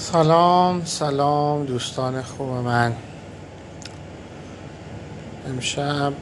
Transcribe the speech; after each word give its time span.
سلام 0.00 0.84
سلام 0.84 1.64
دوستان 1.64 2.22
خوب 2.22 2.48
من. 2.48 2.92
امشب 5.48 6.12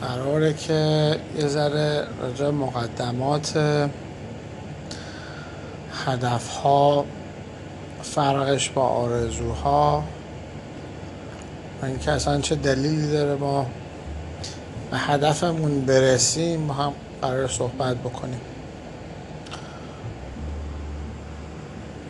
قراره 0.00 0.54
که 0.54 1.16
یه 1.38 1.46
ذره 1.46 2.06
راجع 2.22 2.50
مقدمات 2.50 3.58
هدفها 6.06 7.04
فرقش 8.02 8.70
با 8.70 8.82
آرزوها. 8.82 10.04
و 11.82 11.86
اینکه 11.86 12.10
اصلا 12.10 12.40
چه 12.40 12.54
دلیلی 12.54 13.12
داره 13.12 13.34
ما 13.34 13.66
به 14.90 14.98
هدفمون 14.98 15.80
برسیم 15.80 16.66
با 16.66 16.74
هم 16.74 16.92
قرار 17.22 17.48
صحبت 17.48 17.96
بکنیم. 17.96 18.40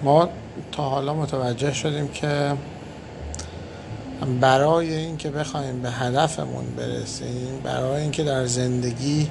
ما 0.03 0.29
تا 0.73 0.83
حالا 0.83 1.15
متوجه 1.15 1.73
شدیم 1.73 2.09
که 2.09 2.53
برای 4.41 4.95
اینکه 4.95 5.31
بخوایم 5.31 5.83
به 5.83 5.91
هدفمون 5.91 6.65
برسیم 6.77 7.61
برای 7.65 8.03
اینکه 8.03 8.25
در 8.25 8.47
زندگی 8.47 9.31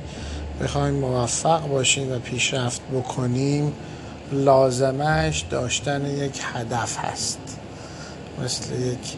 بخوایم 0.61 0.93
موفق 0.93 1.67
باشیم 1.67 2.11
و 2.11 2.19
پیشرفت 2.19 2.81
بکنیم 2.93 3.73
لازمش 4.31 5.45
داشتن 5.49 6.05
یک 6.05 6.41
هدف 6.53 6.97
هست. 6.97 7.39
مثل 8.43 8.75
یک 8.75 9.17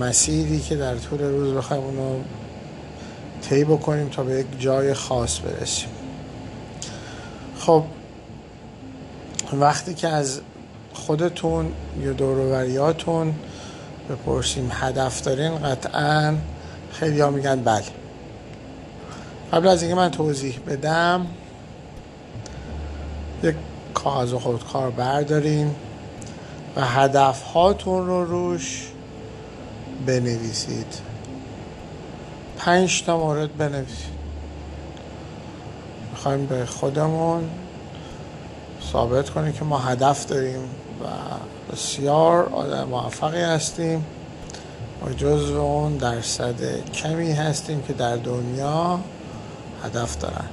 مسیری 0.00 0.60
که 0.60 0.76
در 0.76 0.96
طول 0.96 1.20
روز 1.20 1.54
بخوایم 1.54 1.82
اونو 1.82 2.20
طی 3.42 3.64
بکنیم 3.64 4.08
تا 4.08 4.22
به 4.22 4.34
یک 4.34 4.46
جای 4.58 4.94
خاص 4.94 5.40
برسیم. 5.40 5.88
خب 7.58 7.84
وقتی 9.52 9.94
که 9.94 10.08
از 10.08 10.40
خودتون 10.92 11.72
یا 12.00 12.12
دوروریاتون 12.12 13.34
بپرسیم 14.10 14.70
هدف 14.72 15.22
دارین 15.22 15.58
قطعا 15.58 16.34
خیلی 16.92 17.20
ها 17.20 17.30
میگن 17.30 17.60
بله. 17.60 17.84
قبل 19.52 19.68
از 19.68 19.82
اینکه 19.82 19.96
من 19.96 20.10
توضیح 20.10 20.60
بدم 20.66 21.26
یک 23.42 23.54
کاغذ 23.94 24.34
خودکار 24.34 24.90
بردارین 24.90 25.74
و 26.76 26.84
هدف 26.84 27.42
هاتون 27.42 28.06
رو 28.06 28.24
روش 28.24 28.88
بنویسید. 30.06 31.00
پنج 32.58 33.02
تا 33.04 33.18
مورد 33.18 33.56
بنویسید. 33.56 34.18
می‌خوایم 36.12 36.46
به 36.46 36.66
خودمون 36.66 37.50
ثابت 38.92 39.30
کنیم 39.30 39.52
که 39.52 39.64
ما 39.64 39.78
هدف 39.78 40.26
داریم 40.26 40.62
و 41.04 41.06
بسیار 41.72 42.48
آدم 42.48 42.88
موفقی 42.88 43.40
هستیم. 43.40 44.06
و 45.06 45.12
جزو 45.12 45.60
اون 45.60 45.96
درصد 45.96 46.90
کمی 46.90 47.32
هستیم 47.32 47.82
که 47.82 47.92
در 47.92 48.16
دنیا 48.16 49.00
هدف 49.84 50.18
دارن. 50.18 50.44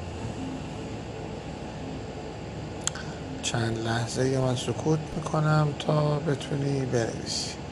چند 3.43 3.77
لحظه 3.85 4.37
من 4.37 4.55
سکوت 4.55 4.99
می‌کنم 5.15 5.67
تا 5.79 6.19
بتونی 6.19 6.85
بنویسی. 6.85 7.64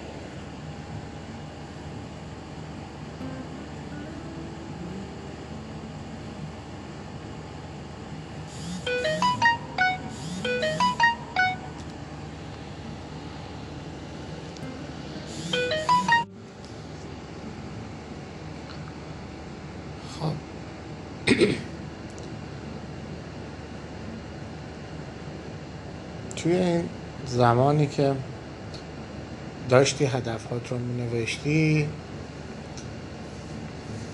خب 20.23 20.33
توی 26.35 26.55
این 26.55 26.83
زمانی 27.27 27.87
که 27.87 28.15
داشتی 29.69 30.05
هدفات 30.05 30.71
رو 30.71 30.77
می 30.77 31.01
نوشتی 31.01 31.87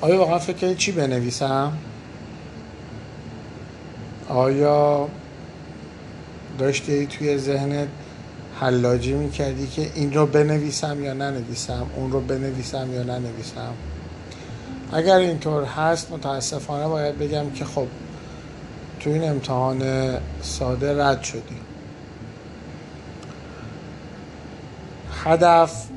آیا 0.01 0.17
واقعا 0.17 0.39
فکر 0.39 0.57
کردی 0.57 0.75
چی 0.75 0.91
بنویسم؟ 0.91 1.77
آیا 4.29 5.09
داشتی 6.59 7.05
توی 7.05 7.37
ذهنت 7.37 7.87
حلاجی 8.59 9.13
می‌کردی 9.13 9.67
که 9.67 9.91
این 9.95 10.13
رو 10.13 10.25
بنویسم 10.25 11.03
یا 11.03 11.13
ننویسم 11.13 11.85
اون 11.95 12.11
رو 12.11 12.21
بنویسم 12.21 12.93
یا 12.93 13.03
ننویسم 13.03 13.73
اگر 14.93 15.17
اینطور 15.17 15.63
هست 15.63 16.11
متاسفانه 16.11 16.87
باید 16.87 17.19
بگم 17.19 17.51
که 17.51 17.65
خب 17.65 17.87
تو 18.99 19.09
این 19.09 19.29
امتحان 19.29 19.83
ساده 20.41 21.03
رد 21.03 21.23
شدی 21.23 21.57
هدف 25.23 25.87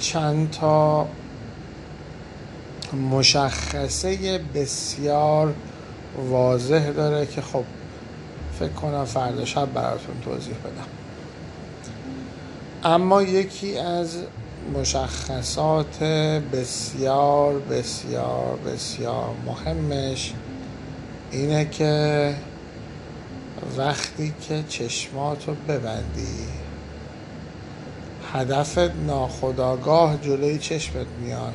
چند 0.00 0.50
تا 0.50 1.06
مشخصه 3.10 4.40
بسیار 4.54 5.54
واضح 6.30 6.90
داره 6.90 7.26
که 7.26 7.42
خب 7.42 7.64
فکر 8.58 8.72
کنم 8.72 9.04
فردا 9.04 9.44
شب 9.44 9.72
براتون 9.72 10.20
توضیح 10.24 10.54
بدم. 10.54 10.86
اما 12.84 13.22
یکی 13.22 13.78
از 13.78 14.16
مشخصات 14.74 16.02
بسیار 16.52 17.58
بسیار 17.58 18.58
بسیار 18.66 19.34
مهمش 19.46 20.32
اینه 21.30 21.64
که 21.64 22.34
وقتی 23.78 24.34
که 24.48 24.64
چشماتو 24.68 25.54
ببندی 25.68 26.48
هدفت 28.32 28.78
ناخداگاه 29.06 30.16
جلوی 30.16 30.58
چشمت 30.58 31.06
میاد. 31.22 31.52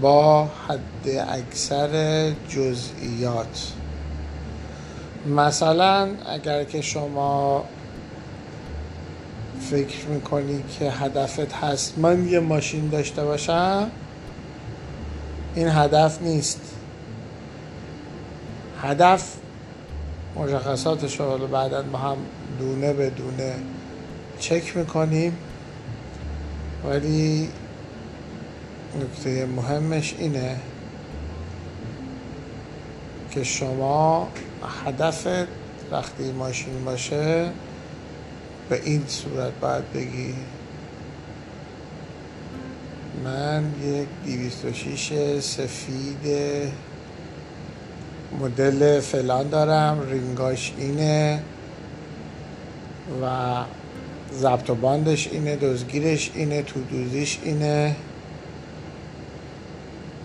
با 0.00 0.44
حد 0.44 1.08
اکثر 1.28 2.32
جزئیات. 2.48 3.72
مثلا 5.26 6.08
اگر 6.26 6.64
که 6.64 6.80
شما 6.80 7.64
فکر 9.72 10.06
می‌کنی 10.06 10.64
که 10.78 10.90
هدفت 10.90 11.52
هست؟ 11.52 11.98
من 11.98 12.28
یه 12.28 12.40
ماشین 12.40 12.88
داشته 12.88 13.24
باشم 13.24 13.90
این 15.54 15.68
هدف 15.68 16.22
نیست. 16.22 16.60
هدف 18.82 19.36
مشخصاتش 20.36 21.20
رو 21.20 21.46
بعدا 21.46 21.82
با 21.82 21.98
هم 21.98 22.16
دونه 22.58 22.92
به 22.92 23.10
دونه 23.10 23.54
چک 24.38 24.76
می‌کنیم. 24.76 25.36
ولی 26.84 27.48
نکته 29.00 29.46
مهمش 29.46 30.14
اینه 30.18 30.56
که 33.30 33.44
شما 33.44 34.28
هدفت 34.86 35.48
وقتی 35.90 36.32
ماشین 36.32 36.84
باشه 36.84 37.50
به 38.72 38.80
این 38.84 39.02
صورت 39.06 39.52
باید 39.60 39.92
بگی 39.92 40.34
من 43.24 43.64
یک 43.84 44.08
206 44.24 45.40
سفید 45.40 46.34
مدل 48.40 49.00
فلان 49.00 49.48
دارم 49.48 50.06
رینگاش 50.10 50.72
اینه 50.78 51.42
و 53.22 53.26
ضبط 54.34 54.70
و 54.70 54.74
باندش 54.74 55.28
اینه 55.32 55.56
دزگیرش 55.56 56.30
اینه 56.34 56.62
تو 56.62 56.80
دوزیش 56.80 57.38
اینه. 57.42 57.96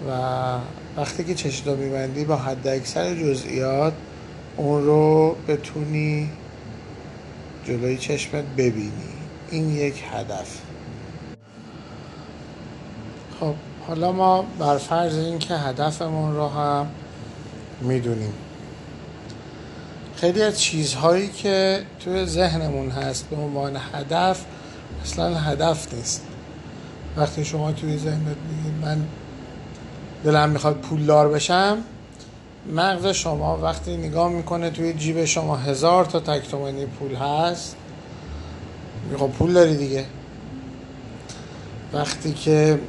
و 0.07 0.11
وقتی 0.97 1.23
که 1.23 1.35
چشم 1.35 1.77
میبندی 1.77 2.25
با 2.25 2.35
حد 2.35 2.67
اکثر 2.67 3.15
جزئیات 3.15 3.93
اون 4.57 4.85
رو 4.85 5.35
بتونی 5.47 6.29
جلوی 7.67 7.97
چشمت 7.97 8.43
ببینی. 8.57 8.91
این 9.51 9.69
یک 9.69 10.03
هدف. 10.11 10.61
خب 13.39 13.53
حالا 13.87 14.11
ما 14.11 14.45
بر 14.59 14.77
فرض 14.77 15.17
اینکه 15.17 15.53
هدفمون 15.53 16.35
رو 16.35 16.47
هم 16.47 16.87
می‌دونیم. 17.81 18.33
خیلی 20.15 20.41
از 20.41 20.59
چیزهایی 20.59 21.27
که 21.27 21.83
توی 21.99 22.25
ذهنمون 22.25 22.89
هست 22.89 23.29
به 23.29 23.35
عنوان 23.35 23.77
هدف 23.93 24.45
اصلا 25.03 25.35
هدف 25.35 25.93
نیست. 25.93 26.23
وقتی 27.17 27.45
شما 27.45 27.71
توی 27.71 27.97
ذهنت 27.97 28.37
میگید 28.49 28.81
من 28.81 29.05
دلم 30.23 30.49
می‌خواد 30.49 30.75
پولدار 30.75 31.29
بشم 31.29 31.77
مغز 32.71 33.07
شما 33.07 33.57
وقتی 33.57 33.97
نگاه 33.97 34.29
می‌کنه 34.29 34.69
توی 34.69 34.93
جیب 34.93 35.25
شما 35.25 35.55
هزار 35.55 36.05
تا 36.05 36.19
تکتومنی 36.19 36.85
پول 36.85 37.15
هست 37.15 37.75
خب 39.19 39.27
پول 39.27 39.53
داری 39.53 39.77
دیگه. 39.77 40.05
وقتی 41.93 42.33
که 42.33 42.79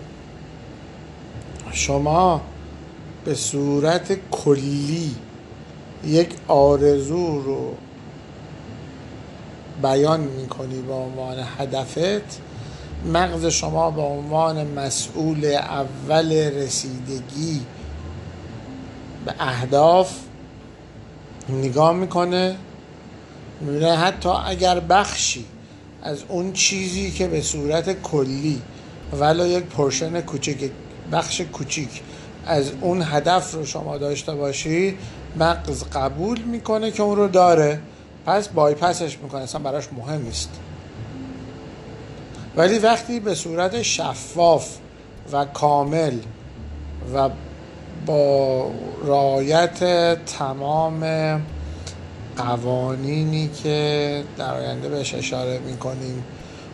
شما 1.72 2.40
به 3.24 3.34
صورت 3.34 4.18
کلی 4.30 5.14
یک 6.04 6.30
آرزو 6.48 7.42
رو 7.42 7.74
بیان 9.82 10.20
می‌کنی 10.20 10.82
به 10.82 10.92
عنوان 10.92 11.36
هدفت 11.58 12.40
مغز 13.12 13.46
شما 13.46 13.90
به 13.90 14.02
عنوان 14.02 14.66
مسئول 14.66 15.44
اول 15.44 16.32
رسیدگی 16.32 17.60
به 19.28 19.34
اهداف 19.40 20.12
نگاه 21.48 21.92
می‌کنه 21.92 22.56
می‌بینه 23.60 23.96
حتی 23.96 24.28
اگر 24.28 24.80
بخشی 24.80 25.44
از 26.02 26.22
اون 26.28 26.52
چیزی 26.52 27.10
که 27.10 27.28
به 27.28 27.40
صورت 27.40 28.02
کلی 28.02 28.62
ولی 29.12 29.48
یک 29.48 29.64
پرشن 29.64 30.20
کوچک 30.20 30.70
بخش 31.12 31.40
کوچیک 31.40 32.02
از 32.46 32.72
اون 32.80 33.02
هدف 33.02 33.54
رو 33.54 33.66
شما 33.66 33.98
داشته 33.98 34.34
باشی 34.34 34.98
مغز 35.36 35.84
قبول 35.84 36.38
می‌کنه 36.38 36.90
که 36.90 37.02
اون 37.02 37.16
رو 37.16 37.28
داره 37.28 37.80
پس 38.26 38.48
بایپسش 38.48 39.18
می‌کنه 39.18 39.40
اصلا 39.40 39.60
براش 39.60 39.88
مهم 39.92 40.22
نیست. 40.22 40.50
ولی 42.56 42.78
وقتی 42.78 43.20
به 43.20 43.34
صورت 43.34 43.82
شفاف 43.82 44.76
و 45.32 45.44
کامل 45.44 46.18
و 47.14 47.30
با 48.08 48.70
رعایت 49.04 49.78
تمام 50.24 51.02
قوانینی 52.36 53.50
که 53.62 54.22
در 54.38 54.54
آینده 54.54 54.88
بهش 54.88 55.14
اشاره 55.14 55.58
می‌کنیم. 55.58 56.24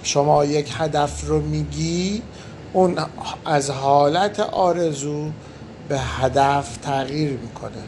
شما 0.03 0.45
یک 0.45 0.73
هدف 0.79 1.27
رو 1.27 1.41
میگی 1.41 2.23
اون 2.73 2.97
از 3.45 3.71
حالت 3.71 4.41
آرزو 4.41 5.31
به 5.89 5.99
هدف 5.99 6.77
تغییر 6.77 7.31
می‌کنه. 7.31 7.83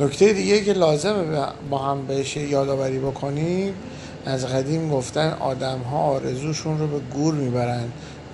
نکته 0.00 0.32
دیگه 0.32 0.64
که 0.64 0.72
لازمه 0.72 1.46
با 1.70 1.78
هم 1.78 2.06
بهش 2.06 2.36
یادآوری 2.36 2.98
بکنیم 2.98 3.74
از 4.26 4.46
قدیم 4.46 4.90
گفتن 4.90 5.36
آدم 5.40 5.78
ها 5.78 5.98
آرزوشون 5.98 6.78
رو 6.78 6.86
به 6.86 6.98
گور 6.98 7.34
می‌برن 7.34 7.84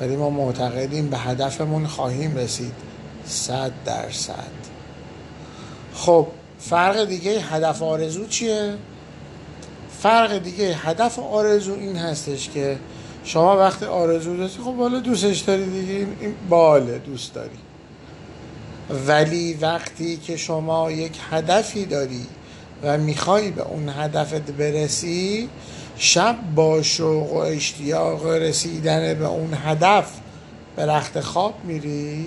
ولی 0.01 0.17
ما 0.17 0.31
معتقدیم 0.31 1.09
به 1.11 1.19
هدفمون 1.19 1.87
خواهیم 1.87 2.37
رسید. 2.37 2.88
صد 3.29 3.73
درصد. 3.85 4.59
خب 5.95 6.27
فرق 6.59 7.05
دیگه 7.05 7.41
هدف 7.41 7.83
آرزو 7.83 8.27
چیه؟ 8.27 8.75
فرق 10.03 10.39
دیگه 10.39 10.75
هدف 10.75 11.19
آرزو 11.19 11.75
این 11.75 11.97
هستش 11.97 12.49
که 12.49 12.79
شما 13.25 13.57
وقتی 13.57 13.85
آرزو 13.85 14.37
داشتی 14.37 14.63
خب 14.63 14.77
حالا 14.77 15.01
دوستش 15.01 15.39
داری 15.39 15.67
دیگه 15.71 16.07
این 16.21 16.35
باله 16.49 16.99
دوست 16.99 17.35
داری. 17.35 17.59
ولی 19.07 19.55
وقتی 19.55 20.17
که 20.17 20.37
شما 20.37 20.91
یک 20.91 21.13
هدفی 21.31 21.85
داری 21.85 22.27
و 22.83 22.99
می‌خوای 22.99 23.51
به 23.51 23.63
اون 23.63 23.89
هدفت 23.89 24.51
برسی 24.51 25.49
شب 25.97 26.37
با 26.55 26.83
شوق 26.83 27.33
و 27.33 27.37
اشتیاق 27.37 28.27
رسیدن 28.27 29.15
به 29.15 29.27
اون 29.27 29.55
هدف 29.65 30.13
به 30.77 30.87
رخت 30.87 31.21
خواب 31.21 31.55
میری. 31.65 32.27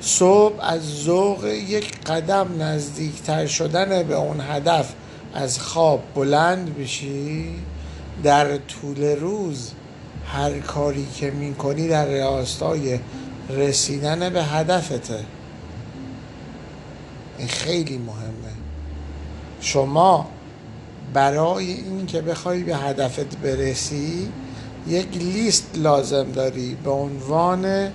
صبح 0.00 0.54
از 0.60 0.82
ذوق 1.04 1.44
یک 1.44 2.00
قدم 2.00 2.62
نزدیکتر 2.62 3.46
شدن 3.46 4.02
به 4.02 4.14
اون 4.14 4.40
هدف 4.40 4.92
از 5.34 5.60
خواب 5.60 6.02
بلند 6.14 6.78
بشی 6.78 7.54
در 8.22 8.56
طول 8.56 9.02
روز 9.02 9.70
هر 10.26 10.58
کاری 10.58 11.06
که 11.16 11.30
می‌کنی 11.30 11.88
در 11.88 12.06
راستای 12.06 12.98
رسیدن 13.50 14.28
به 14.28 14.44
هدفته. 14.44 15.24
این 17.38 17.48
خیلی 17.48 17.98
مهمه. 17.98 18.52
شما 19.60 20.28
برای 21.14 21.72
اینکه 21.72 22.20
بخوای 22.20 22.62
به 22.62 22.76
هدفت 22.76 23.36
برسی 23.36 24.28
یک 24.86 25.16
لیست 25.16 25.70
لازم 25.74 26.32
داری. 26.32 26.76
به 26.84 26.90
عنوان 26.90 27.90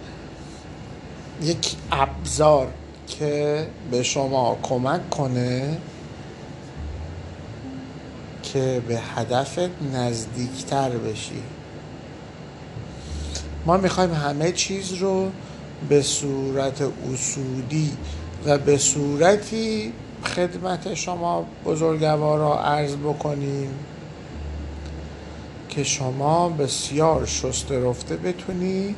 یک 1.41 1.75
ابزار 1.91 2.67
که 3.07 3.67
به 3.91 4.03
شما 4.03 4.57
کمک 4.63 5.09
کنه 5.09 5.77
که 8.43 8.81
به 8.87 8.99
هدفت 9.15 9.93
نزدیکتر 9.93 10.89
بشی. 10.89 11.43
ما 13.65 13.77
می‌خوایم 13.77 14.13
همه 14.13 14.51
چیز 14.51 14.93
رو 14.93 15.31
به 15.89 16.01
صورت 16.01 16.81
اصولی 17.13 17.91
و 18.45 18.57
به 18.57 18.77
صورتی 18.77 19.93
خدمت 20.23 20.93
شما 20.93 21.45
بزرگوارا 21.65 22.63
عرض 22.63 22.95
بکنیم 22.95 23.69
که 25.69 25.83
شما 25.83 26.49
بسیار 26.49 27.25
شست 27.25 27.71
رفته 27.71 28.17
بتونی 28.17 28.95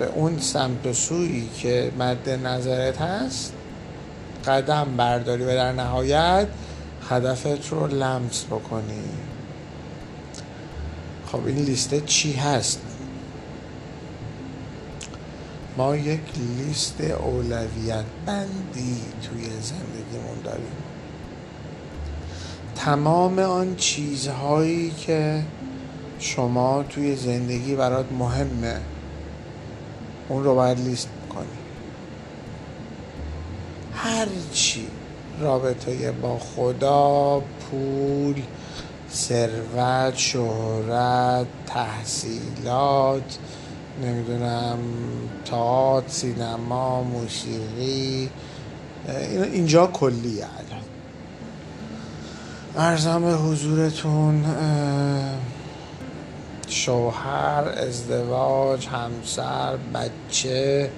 به 0.00 0.06
اون 0.06 0.38
سمت 0.38 0.86
و 0.86 0.92
سویی 0.92 1.48
که 1.58 1.92
مد 1.98 2.28
نظرت 2.28 3.00
هست 3.00 3.52
قدم 4.46 4.86
برداری 4.96 5.44
و 5.44 5.54
در 5.54 5.72
نهایت 5.72 6.46
هدفت 7.10 7.68
رو 7.70 7.86
لمس 7.86 8.44
بکنی. 8.44 9.02
خب 11.26 11.46
این 11.46 11.56
لیست 11.56 12.06
چی 12.06 12.32
هست؟ 12.32 12.80
ما 15.76 15.96
یک 15.96 16.20
لیست 16.36 17.00
اولویت 17.00 18.04
بندی 18.26 19.00
توی 19.22 19.44
زندگیمون 19.44 20.40
داریم. 20.44 20.72
تمام 22.76 23.38
آن 23.38 23.76
چیزهایی 23.76 24.90
که 24.90 25.42
شما 26.18 26.82
توی 26.82 27.16
زندگی 27.16 27.74
برات 27.74 28.12
مهمه. 28.12 28.80
اون 30.30 30.44
رو 30.44 30.54
باید 30.54 30.80
لیست 30.80 31.08
کنی. 31.34 31.46
هر 33.94 34.26
چی. 34.52 34.86
رابطه 35.40 36.12
با 36.12 36.38
خدا 36.38 37.42
پول 37.60 38.42
ثروت 39.12 40.16
شهرت 40.16 41.46
تحصیلات 41.66 43.38
نمی‌دونم 44.02 44.78
تئاتر 45.44 46.08
سینما 46.08 47.02
موسیقی. 47.02 48.30
اینجا 49.52 49.86
کلیه 49.86 50.44
الان. 50.44 50.84
ارزم 52.76 53.22
به 53.22 53.32
حضورتون 53.32 54.44
شوهر 56.70 57.64
ازدواج 57.76 58.86
همسر 58.86 59.76
بچه 59.76 60.90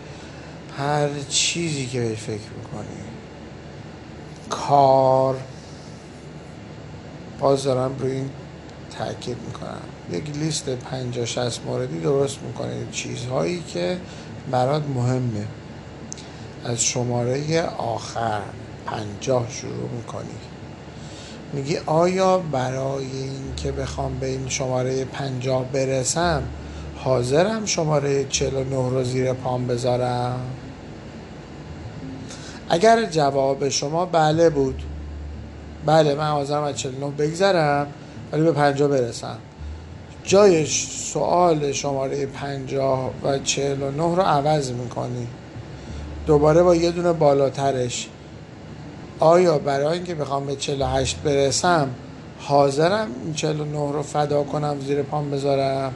هر 0.79 1.09
چیزی 1.29 1.87
که 1.87 2.01
به 2.01 2.15
فکر 2.15 2.33
می‌کنی. 2.33 3.03
کار. 4.51 5.37
باز 7.39 7.65
دارم 7.65 7.97
روی 7.99 8.13
این 8.13 8.31
تاکید 8.99 9.37
می‌کنم. 9.47 9.81
یک 10.11 10.37
لیست 10.37 10.69
50 10.69 11.25
60 11.25 11.67
موردی 11.67 12.01
درست 12.01 12.39
می‌کنید. 12.43 12.91
چیزهایی 12.91 13.63
که 13.63 13.99
برات 14.51 14.83
مهمه. 14.95 15.47
از 16.65 16.85
شماره 16.85 17.63
آخر 17.67 18.41
پنجاه 18.87 19.51
شروع 19.51 19.91
می‌کنی. 19.97 20.52
میگی 21.53 21.77
آیا 21.87 22.39
برای 22.39 23.05
اینکه 23.05 23.73
بخوام 23.73 24.19
به 24.19 24.27
این 24.27 24.49
شماره 24.49 25.05
پنجاه 25.05 25.65
برسم 25.65 26.43
حاضرم 26.97 27.67
شماره 27.67 28.25
49 28.25 28.91
رو 28.91 29.05
زیر 29.05 29.33
پام 29.33 29.67
بذارم؟ 29.67 30.41
اگر 32.69 33.05
جواب 33.05 33.69
شما 33.69 34.07
بله 34.07 34.51
بود. 34.51 34.83
بله 35.87 36.15
من 36.15 36.31
حاضرم 36.31 36.63
از 36.63 36.77
49 36.77 37.11
بگذرم 37.11 37.87
ولی 38.33 38.43
به 38.43 38.53
50 38.53 38.89
برسم. 38.89 39.39
جای 40.25 40.67
سوال 40.67 41.73
شماره 41.73 42.27
50 42.27 43.11
و 43.25 43.39
49 43.39 44.03
رو 44.03 44.23
عوض 44.23 44.73
می‌کنی. 44.73 45.27
دوباره 46.27 46.63
با 46.63 46.75
یه 46.75 46.91
دونه 46.91 47.13
بالاترش. 47.13 48.09
آیا 49.23 49.59
برای 49.59 49.93
اینکه 49.93 50.15
بخوام 50.15 50.47
به 50.47 50.57
48 50.57 51.17
برسم 51.17 51.89
حاضرم 52.39 53.09
این 53.25 53.35
49 53.35 53.93
رو 53.93 54.03
فدا 54.03 54.43
کنم 54.43 54.81
زیر 54.81 55.03
پام 55.03 55.31
بذارم؟ 55.31 55.93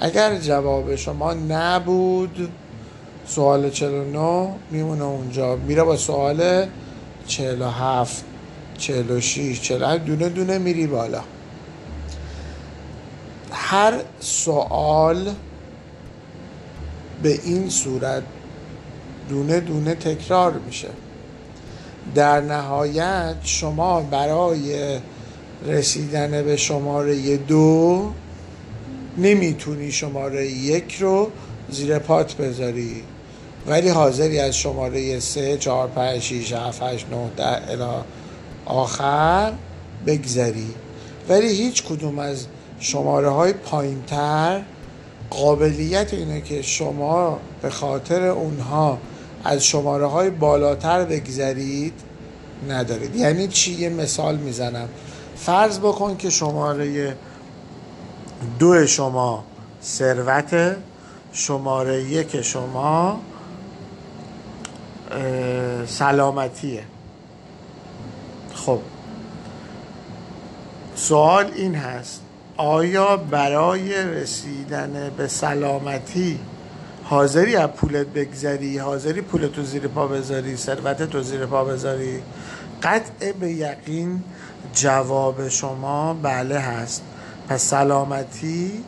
اگر 0.00 0.38
جواب 0.38 0.96
شما 0.96 1.34
نبود 1.34 2.48
سوال 3.26 3.70
49 3.70 4.48
میمونه 4.70 5.04
اونجا. 5.04 5.56
میره 5.56 5.82
با 5.82 5.96
سوال 5.96 6.66
چهل 7.26 7.62
و 7.62 7.68
هفت 7.68 8.24
چهل 8.78 9.10
و 9.10 9.20
شیش 9.20 9.60
چهل 9.60 9.98
دونه 9.98 10.28
دونه 10.28 10.58
میری 10.58 10.86
بالا. 10.86 11.20
هر 13.52 13.94
سوال 14.20 15.34
به 17.22 17.40
این 17.44 17.68
صورت 17.68 18.22
دونه 19.28 19.60
دونه 19.60 19.94
تکرار 19.94 20.52
میشه. 20.52 20.88
در 22.14 22.40
نهایت 22.40 23.34
شما 23.42 24.00
برای 24.00 24.98
رسیدن 25.66 26.42
به 26.42 26.56
شماره 26.56 27.36
دو 27.36 28.10
نمی‌تونی 29.18 29.92
شماره 29.92 30.46
یک 30.46 30.94
رو 31.00 31.30
زیر 31.70 31.98
پات 31.98 32.34
بذاری. 32.36 33.02
ولی 33.66 33.88
حاضری 33.88 34.38
از 34.38 34.56
شماره 34.56 35.20
سه 35.20 35.56
چهار 35.56 35.88
پنج 35.88 36.20
شیش 36.22 36.52
هفت 36.52 36.82
هشت 36.82 37.06
نه 37.10 37.30
ده 37.36 37.70
الی 37.70 38.02
آخر 38.66 39.52
بگذری 40.06 40.74
ولی 41.28 41.48
هیچ 41.48 41.82
کدوم 41.82 42.18
از 42.18 42.46
شماره 42.80 43.28
های 43.28 43.52
پایین 43.52 44.02
تر 44.06 44.62
قابلیت 45.30 46.14
اینه 46.14 46.40
که 46.40 46.62
شما 46.62 47.38
به 47.62 47.70
خاطر 47.70 48.26
اونها 48.26 48.98
از 49.44 49.64
شماره 49.64 50.06
های 50.06 50.30
بالاتر 50.30 51.04
بگذرید 51.04 51.94
ندارید. 52.68 53.16
یعنی 53.16 53.48
چی؟ 53.48 53.72
یه 53.72 53.88
مثال 53.88 54.36
می‌زنم. 54.36 54.88
فرض 55.36 55.78
بکن 55.78 56.16
که 56.16 56.30
شماره 56.30 57.16
دو 58.58 58.86
شما 58.86 59.44
ثروت 59.82 60.76
شماره 61.32 62.02
یک 62.02 62.42
شما 62.42 63.20
سلامتیه. 65.86 66.82
خب. 68.54 68.78
سوال 70.96 71.50
این 71.56 71.74
هست 71.74 72.20
آیا 72.56 73.16
برای 73.16 74.04
رسیدن 74.04 75.12
به 75.16 75.28
سلامتی 75.28 76.38
حاضری 77.04 77.56
از 77.56 77.70
پولت 77.70 78.06
بگذری 78.06 78.78
حاضری 78.78 79.20
پولت 79.20 79.58
رو 79.58 79.64
زیر 79.64 79.88
پا 79.88 80.06
بذاری 80.06 80.56
ثروتت 80.56 81.14
رو 81.14 81.22
زیر 81.22 81.46
پا 81.46 81.64
بذاری. 81.64 82.22
قطع 82.82 83.32
به 83.32 83.50
یقین 83.50 84.22
جواب 84.74 85.48
شما 85.48 86.14
بله 86.14 86.58
هست. 86.58 87.02
پس 87.48 87.62
سلامتی 87.62 88.84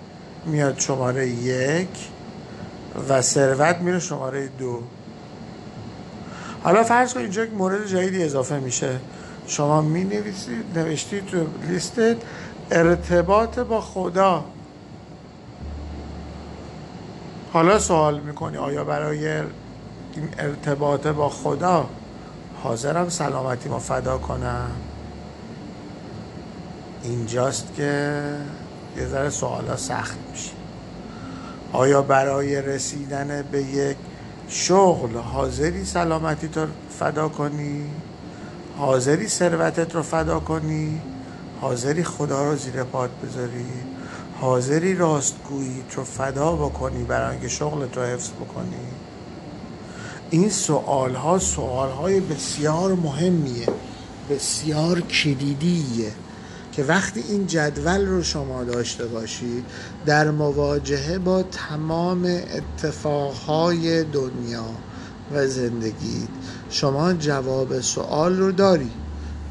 میاد 0.46 0.78
شماره 0.78 1.28
یک 1.28 1.88
و 3.08 3.22
ثروت 3.22 3.76
میره 3.76 3.98
شماره 3.98 4.48
دو. 4.58 4.82
حالا 6.62 6.84
فرض 6.84 7.14
کن 7.14 7.20
اینجا 7.20 7.44
یک 7.44 7.52
مورد 7.52 7.86
جدیدی 7.86 8.22
اضافه 8.22 8.58
میشه. 8.58 9.00
شما 9.46 9.82
می 9.82 10.04
نویسید 10.04 10.78
نوشتید 10.78 11.26
تو 11.26 11.46
لیستت 11.68 12.16
ارتباط 12.70 13.58
با 13.58 13.80
خدا. 13.80 14.44
حالا 17.56 17.78
سوال 17.78 18.20
می‌کنی 18.20 18.56
آیا 18.56 18.84
برای 18.84 19.28
این 19.28 20.28
ارتباط 20.38 21.06
با 21.06 21.28
خدا 21.28 21.88
حاضرم 22.62 23.08
سلامتی 23.08 23.68
ما 23.68 23.78
فدا 23.78 24.18
کنم؟ 24.18 24.70
اینجاست 27.02 27.74
که 27.76 28.22
یه 28.96 29.06
ذره 29.06 29.30
سوالا 29.30 29.76
سخت 29.76 30.16
میشه. 30.30 30.50
آیا 31.72 32.02
برای 32.02 32.62
رسیدن 32.62 33.44
به 33.52 33.62
یک 33.62 33.96
شغل 34.48 35.16
حاضری 35.16 35.84
سلامتی 35.84 36.48
تو 36.48 36.66
فدا 36.98 37.28
کنی؟ 37.28 37.90
حاضری 38.78 39.28
ثروتت 39.28 39.94
رو 39.94 40.02
فدا 40.02 40.40
کنی؟ 40.40 41.00
حاضری 41.60 42.04
خدا 42.04 42.44
رو 42.44 42.56
زیر 42.56 42.82
پات 42.82 43.10
بذاری؟ 43.24 43.66
حاضری 44.40 44.94
راستگویی 44.94 45.84
رو 45.96 46.04
فدا 46.04 46.52
بکنی 46.52 47.04
برای 47.04 47.30
اینکه 47.30 47.48
شغلت 47.48 47.96
رو 47.96 48.02
حفظ 48.02 48.30
بکنی. 48.30 48.76
این 50.30 50.50
سوال 50.50 51.14
ها 51.14 51.38
سوال 51.38 51.90
های 51.90 52.20
بسیار 52.20 52.94
مهمیه 52.94 53.66
بسیار 54.30 55.00
کلیدیه 55.00 56.12
که 56.72 56.84
وقتی 56.84 57.20
این 57.28 57.46
جدول 57.46 58.06
رو 58.06 58.22
شما 58.22 58.64
داشته 58.64 59.06
باشید 59.06 59.64
در 60.06 60.30
مواجهه 60.30 61.18
با 61.18 61.42
تمام 61.42 62.24
اتفاقهای 62.24 64.04
دنیا 64.04 64.66
و 65.34 65.46
زندگی 65.46 66.28
شما 66.70 67.12
جواب 67.12 67.80
سوال 67.80 68.36
رو 68.36 68.52
داری. 68.52 68.90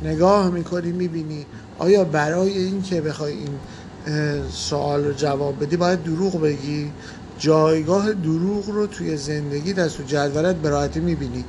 نگاه 0.04 0.50
می‌کنی 0.50 0.92
می‌بینی 0.92 1.46
آیا 1.80 2.04
برای 2.04 2.58
اینکه 2.58 3.02
بخوای 3.02 3.34
این 3.34 3.60
سوال 4.52 5.06
رو 5.06 5.14
جواب 5.14 5.64
بدی 5.64 5.78
باید 5.78 6.04
دروغ 6.04 6.42
بگی. 6.42 6.92
جایگاه 7.40 8.14
دروغ 8.14 8.70
رو 8.70 8.88
توی 8.88 9.18
زندگی 9.18 9.74
در 9.74 9.90
تو 9.90 10.04
جدولت 10.04 10.56
به 10.56 11.00
می‌بینی. 11.00 11.46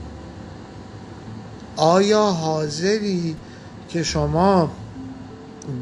آیا 1.77 2.23
حاضری 2.23 3.37
که 3.89 4.03
شما 4.03 4.71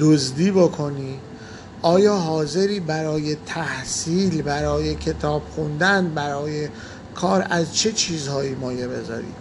دزدی 0.01 0.51
بکنی؟ 0.51 1.19
آیا 1.83 2.17
حاضری 2.17 2.81
برای 2.81 3.37
تحصیل 3.47 4.43
برای 4.43 4.95
کتاب 4.95 5.43
خوندن 5.55 6.15
برای 6.15 6.69
کار 7.15 7.47
از 7.51 7.77
چه 7.77 7.93
چیزهایی 7.93 8.55
مایه 8.55 8.89
بذاری؟ 8.89 9.33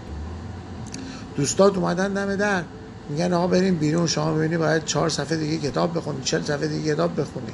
دوستات 1.36 1.78
اومدن 1.78 2.14
دم 2.14 2.36
در. 2.36 2.64
میگن 3.10 3.34
آقا 3.34 3.48
بریم 3.48 3.76
بیرون 3.76 4.08
شما 4.08 4.34
ببینی 4.34 4.58
باید 4.58 4.86
چهار 4.86 5.10
صفحه 5.10 5.38
دیگه 5.38 5.70
کتاب 5.70 5.98
بخونی 5.98 6.24
چل 6.24 6.44
صفحه 6.44 6.68
دیگه 6.68 6.94
کتاب 6.94 7.22
بخونی. 7.22 7.54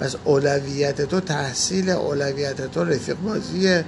پس 0.00 0.14
اولویت 0.24 1.02
تو 1.02 1.20
تحصیل 1.20 1.90
اولویت 1.90 2.70
تو 2.70 2.84
رفیق 2.84 3.16
بازیه. 3.16 3.84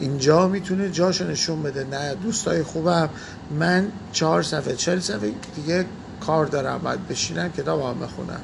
اینجا 0.00 0.48
می‌تونه 0.48 0.90
جاشو 0.90 1.30
نشون 1.30 1.62
بده. 1.62 1.84
نه 1.84 2.14
دوستای 2.14 2.62
خوبم 2.62 3.08
من 3.50 3.88
چهار 4.12 4.42
صفحه 4.42 4.76
چل 4.76 5.00
صفحه 5.00 5.32
دیگه 5.56 5.84
کار 6.20 6.46
دارم. 6.46 6.78
باید 6.78 7.08
بشینم 7.08 7.52
کتاب 7.52 7.80
هم 7.80 8.00
بخونم. 8.00 8.40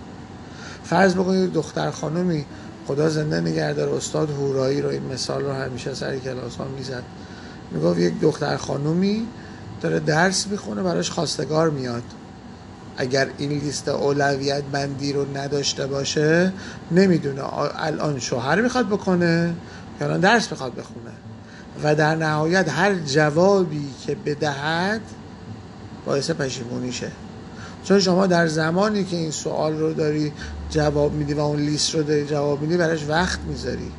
فرض 0.85 1.15
بکنید 1.15 1.53
دختر 1.53 1.91
خانومی 1.91 2.45
خدا 2.87 3.09
زنده 3.09 3.41
نگردار 3.41 3.89
استاد 3.89 4.31
هورایی 4.31 4.83
رو 4.83 4.89
این 4.89 5.03
مثال 5.13 5.43
رو 5.43 5.53
همیشه 5.53 5.95
سر 5.95 6.19
کلاس 6.19 6.57
ها 6.57 6.65
می‌زد. 6.65 7.03
می‌گفت 7.71 7.99
یک 7.99 8.21
دختر 8.21 8.57
خانومی 8.57 9.27
داره 9.81 10.01
درس 10.01 10.47
می‌خونه 10.47 10.83
براش 10.83 11.11
خواستگار 11.11 11.71
میاد. 11.71 12.03
اگر 12.97 13.29
این 13.39 13.51
لیست 13.51 13.89
اولویت 13.89 14.63
بندی 14.63 15.13
رو 15.13 15.37
نداشته 15.37 15.87
باشه 15.87 16.53
نمی‌دونه. 16.91 17.43
الان 17.77 18.19
شوهر 18.19 18.61
می‌خواد 18.61 18.87
بکنه 18.87 19.55
یا 20.01 20.07
الان 20.07 20.21
درس 20.21 20.51
می‌خواد 20.51 20.75
بخونه. 20.75 21.11
و 21.83 21.95
در 21.95 22.15
نهایت 22.15 22.69
هر 22.69 22.95
جوابی 22.95 23.89
که 24.07 24.17
بدهد 24.27 25.01
باعث 26.07 26.31
پشیمونیشه 26.31 27.11
چون 27.85 28.01
شما 28.01 28.27
در 28.27 28.47
زمانی 28.47 29.05
که 29.05 29.17
این 29.17 29.31
سوال 29.31 29.79
رو 29.79 29.93
داری 29.93 30.33
جواب 30.71 31.13
میدی 31.13 31.35
و 31.35 31.41
اون 31.41 31.61
لیست 31.61 31.95
رو 31.95 32.03
داری 32.03 32.27
جواب 32.27 32.61
میدی 32.61 32.77
براش 32.77 33.05
وقت 33.09 33.39
می‌ذاری. 33.41 33.93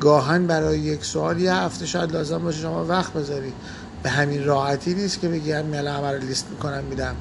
گاهن 0.00 0.46
برای 0.46 0.78
یک 0.78 1.04
سوال 1.04 1.40
یه 1.40 1.54
هفته 1.54 1.86
شاید 1.86 2.12
لازم 2.12 2.38
باشه 2.38 2.60
شما 2.60 2.84
وقت 2.84 3.12
بذاری. 3.12 3.52
به 4.02 4.10
همین 4.10 4.44
راحتی 4.44 4.94
نیست 4.94 5.20
که 5.20 5.28
بگی 5.28 5.52
همین 5.52 5.74
الان 5.74 6.14
رو 6.14 6.20
لیست 6.20 6.46
می‌کنم 6.50 6.84
میدم. 6.84 7.16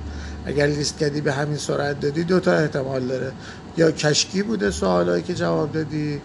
اگر 0.45 0.67
لیست 0.67 0.97
کردی 0.97 1.21
به 1.21 1.33
همین 1.33 1.57
سرعت 1.57 1.99
دادی 1.99 2.23
دو 2.23 2.39
تا 2.39 2.51
احتمال 2.53 3.07
داره. 3.07 3.31
یا 3.77 3.91
کشکی 3.91 4.43
بوده 4.43 4.71
سوالایی 4.71 5.23
که 5.23 5.33
جواب 5.33 5.71
دادی 5.71 6.21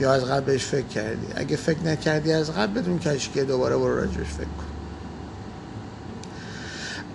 یا 0.00 0.12
از 0.12 0.24
قبلش 0.24 0.64
فکر 0.64 0.86
کردی. 0.86 1.26
اگه 1.36 1.56
فکر 1.56 1.78
نکردی 1.78 2.32
از 2.32 2.50
قبل 2.50 2.80
بدون 2.80 2.98
کشکی 2.98 3.42
دوباره 3.42 3.76
برو 3.76 3.96
راجبش 3.96 4.26
فکر 4.26 4.44
کن. 4.44 4.66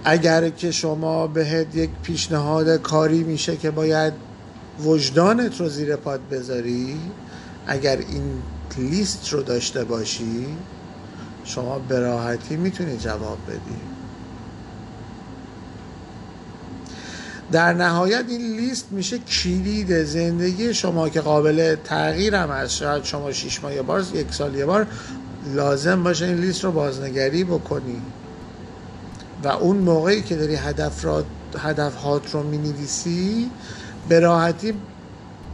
اگر 0.04 0.50
که 0.50 0.72
شما 0.72 1.28
بهت 1.28 1.76
یک 1.76 1.90
پیشنهاد 2.04 2.82
کاری 2.82 3.24
میشه 3.24 3.58
که 3.58 3.72
باید 3.72 4.14
وجدانت 4.84 5.60
رو 5.60 5.70
زیر 5.70 5.96
پاد 5.96 6.20
بذاری 6.32 7.00
اگر 7.68 7.98
این 7.98 8.42
لیست 8.78 9.30
رو 9.30 9.42
داشته 9.42 9.84
باشی 9.84 10.46
شما 11.44 11.80
به 11.80 12.00
راحتی 12.00 12.56
می‌تونی 12.56 12.98
جواب 12.98 13.38
بدی. 13.48 13.82
در 17.52 17.74
نهایت 17.74 18.26
این 18.28 18.56
لیست 18.56 18.92
میشه 18.92 19.18
کلید 19.18 20.04
زندگی 20.04 20.74
شما 20.74 21.10
که 21.10 21.22
قابل 21.22 21.76
تغییر 21.84 22.36
هم 22.36 22.50
هست. 22.50 22.72
شاید 22.72 23.04
شما 23.04 23.32
شیش 23.32 23.64
ماه 23.64 23.76
یه 23.76 23.82
بار 23.82 24.04
یک 24.14 24.34
سال 24.34 24.56
یه 24.56 24.66
بار 24.66 24.88
لازم 25.56 26.04
باشه 26.04 26.26
این 26.26 26.38
لیست 26.38 26.64
رو 26.64 26.72
بازنگری 26.72 27.44
بکنی. 27.44 28.02
و 29.44 29.48
اون 29.48 29.78
موقعی 29.78 30.22
که 30.22 30.36
داری 30.36 30.56
هدف 30.56 31.06
را 31.06 31.24
هدف 31.58 31.96
هات 31.96 32.34
رو 32.34 32.44
می 32.44 32.58
نویسی 32.58 33.50
به 34.10 34.20
راحتی 34.20 34.74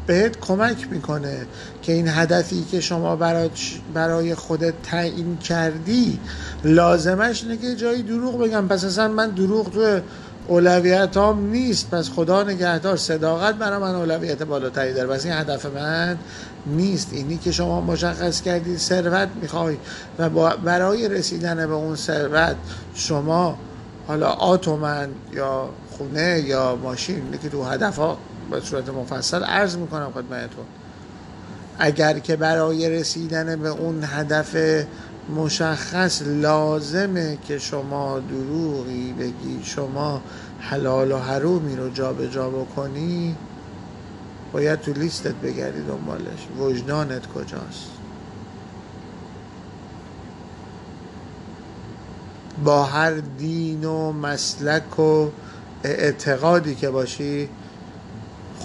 بهت 0.08 0.40
کمک 0.40 0.88
می‌کنه 0.92 1.46
که 1.82 1.94
این 1.94 2.08
هدفی 2.08 2.66
که 2.72 2.82
شما 2.82 3.16
برای 3.94 4.36
خودت 4.36 4.74
تعیین 4.84 5.38
کردی 5.38 6.20
لازمش 6.64 7.44
اینه 7.44 7.58
که 7.58 7.76
جایی 7.76 8.04
دروغ 8.04 8.40
بگم. 8.40 8.68
پس 8.68 8.84
اصلا 8.84 9.08
من 9.08 9.30
دروغ 9.30 9.74
تو 9.74 10.00
اولویت 10.48 11.18
هم 11.18 11.50
نیست. 11.50 11.90
پس 11.90 12.10
خدا 12.10 12.44
نگهدار 12.44 12.98
صداقت 12.98 13.56
برای 13.56 13.80
من 13.80 13.96
اولویت 13.96 14.44
بالاتری 14.44 14.94
داره. 14.94 15.08
پس 15.08 15.26
این 15.26 15.34
هدف 15.34 15.66
من 15.66 16.18
نیست. 16.66 17.10
اینی 17.12 17.38
که 17.38 17.52
شما 17.52 17.82
مشخص 17.82 18.42
کردید 18.42 18.78
ثروت 18.78 19.30
می‌خوای 19.42 19.78
و 20.20 20.30
برای 20.58 21.08
رسیدن 21.08 21.56
به 21.56 21.74
اون 21.74 21.96
ثروت 21.96 22.56
شما 22.94 23.58
حالا 24.08 24.28
آتومن 24.28 25.10
یا 25.34 25.70
خونه 25.98 26.44
یا 26.46 26.76
ماشین 26.76 27.24
که 27.44 27.50
تو 27.50 27.64
هدف 27.64 27.96
ها 27.98 28.18
به 28.52 28.60
صورت 28.62 28.90
مفصل 28.90 29.44
عرض 29.44 29.78
می‌کنم 29.78 30.12
خدمتتون. 30.12 30.66
اگر 31.80 32.20
که 32.20 32.36
برای 32.36 32.90
رسیدن 32.90 33.56
به 33.56 33.70
اون 33.70 34.04
هدف 34.04 34.56
مشخص 35.36 36.22
لازمه 36.22 37.38
که 37.48 37.60
شما 37.60 38.20
دروغی 38.20 39.14
بگی 39.20 39.64
شما 39.64 40.22
حلال 40.60 41.12
و 41.12 41.18
حرومی 41.18 41.76
رو 41.76 41.90
جابجا 41.90 42.28
جا 42.28 42.50
بکنی 42.50 43.36
باید 44.54 44.82
تو 44.82 44.94
لیستت 44.94 45.36
بگردی 45.36 45.82
دنبالش. 45.82 46.48
وجدانت 46.60 47.28
کجاست؟ 47.28 47.90
با 52.64 52.84
هر 52.84 53.12
دین 53.12 53.86
و 53.86 54.12
مسلک 54.12 55.00
و 55.00 55.30
اعتقادی 55.84 56.76
که 56.76 56.90
باشی 56.90 57.50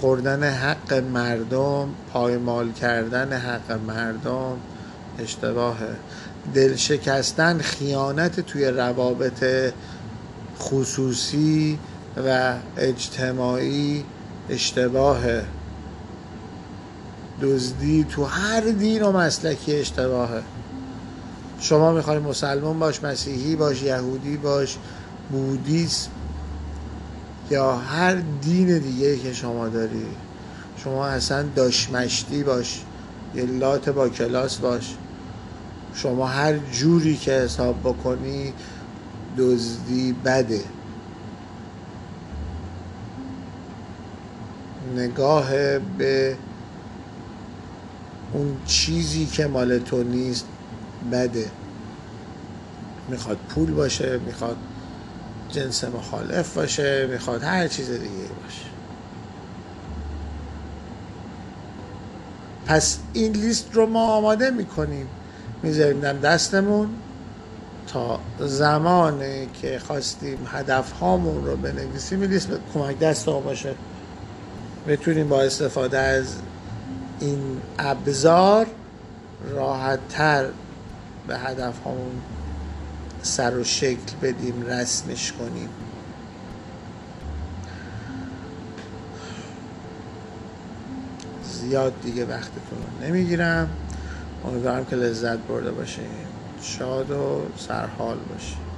خوردن 0.03 0.45
حق 0.45 0.93
مردم 0.93 1.89
پایمال 2.13 2.73
کردن 2.73 3.33
حق 3.33 3.73
مردم 3.73 4.57
اشتباهه 5.19 5.97
دل 6.55 6.77
شکستن 6.77 7.59
خیانت 7.59 8.41
توی 8.41 8.65
روابط 8.65 9.73
خصوصی 10.59 11.79
و 12.27 12.55
اجتماعی 12.77 14.05
اشتباهه 14.51 15.45
دزدی 17.43 18.05
تو 18.05 18.25
هر 18.25 18.61
دین 18.61 19.03
و 19.03 19.13
مسلکی 19.13 19.77
اشتباهه 19.77 20.43
شما 21.61 21.93
می‌خوای 21.93 22.19
مسلمان 22.19 22.79
باش 22.79 23.05
مسیحی 23.05 23.57
باش 23.57 23.83
یهودی 23.83 24.37
باش 24.37 24.79
بودیسم 25.31 26.11
یا 27.51 27.77
هر 27.77 28.15
دین 28.15 28.79
دیگه 28.79 29.19
که 29.19 29.33
شما 29.33 29.69
داری 29.69 30.07
شما 30.77 31.07
اصلا 31.07 31.43
داشمشتی 31.43 32.43
باش 32.43 32.83
یه 33.35 33.45
لات 33.45 33.89
با 33.89 34.09
کلاس 34.09 34.57
باش. 34.57 34.95
شما 35.95 36.27
هر 36.27 36.59
جوری 36.59 37.17
که 37.17 37.33
حساب 37.33 37.81
بکنی 37.81 38.53
دزدی 39.39 40.13
بده. 40.13 40.65
نگاه 44.97 45.79
به 45.79 46.37
اون 48.33 48.57
چیزی 48.67 49.27
که 49.27 49.47
مال 49.47 49.79
تو 49.79 50.03
نیست 50.03 50.45
بده. 51.13 51.51
می‌خواد 53.09 53.39
پول 53.49 53.71
باشه 53.71 54.19
می‌خواد 54.27 54.57
جنس 55.53 55.85
مخالف 55.85 56.55
باشه 56.55 57.07
می‌خواد 57.07 57.43
هر 57.43 57.69
چیز 57.69 57.91
دیگه 57.91 58.29
باشه. 58.43 58.67
پس 62.67 62.99
این 63.13 63.33
لیست 63.33 63.69
رو 63.73 63.87
ما 63.87 64.07
آماده 64.07 64.51
می‌کنیم. 64.51 65.09
می‌ذاریم 65.63 66.01
دستمون 66.01 66.89
تا 67.87 68.21
زمانی 68.41 69.47
که 69.47 69.79
خواستیم 69.79 70.39
هدف 70.53 70.93
هامون 70.93 71.45
رو 71.47 71.57
بنویسیم. 71.57 72.21
این 72.21 72.31
لیست 72.31 72.49
کمک 72.75 72.99
دست 72.99 73.27
باشه. 73.27 73.75
بتونیم 74.88 75.29
با 75.29 75.43
استفاده 75.43 75.99
از 75.99 76.27
این 77.21 77.61
ابزار 77.79 78.67
راحتتر 79.51 80.47
به 81.27 81.38
هدف 81.38 81.87
همون 81.87 82.21
سر 83.23 83.59
و 83.59 83.65
شکل 83.65 84.17
بدیم 84.23 84.63
رسمش 84.63 85.33
کنیم. 85.33 85.69
زیاد 91.45 92.01
دیگه 92.03 92.27
وقتتون 92.27 92.79
رو 92.79 93.07
نمی‌گیرم. 93.07 93.69
امیدوارم 94.45 94.85
که 94.85 94.97
لذت 94.97 95.39
برده 95.39 95.71
باشیم 95.71 96.11
شاد 96.63 97.11
و 97.11 97.43
سرحال 97.57 98.19
باشیم 98.19 98.72